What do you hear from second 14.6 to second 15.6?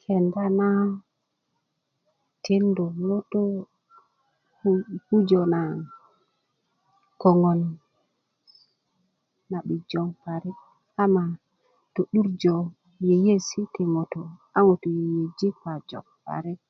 ŋutu yeyeji